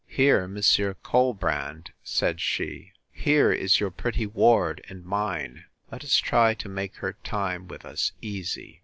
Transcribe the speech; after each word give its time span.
Here, 0.07 0.47
Monsieur 0.47 0.95
Colbrand, 0.95 1.91
said 2.03 2.41
she, 2.41 2.91
here 3.11 3.51
is 3.51 3.79
your 3.79 3.91
pretty 3.91 4.25
ward 4.25 4.83
and 4.89 5.05
mine; 5.05 5.65
let 5.91 6.03
us 6.03 6.17
try 6.17 6.55
to 6.55 6.67
make 6.67 6.95
her 6.95 7.13
time 7.23 7.67
with 7.67 7.85
us 7.85 8.11
easy. 8.19 8.79